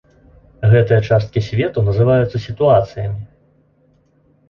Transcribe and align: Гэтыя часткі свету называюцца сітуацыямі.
Гэтыя 0.71 1.01
часткі 1.09 1.45
свету 1.49 1.85
называюцца 1.91 2.37
сітуацыямі. 2.49 3.25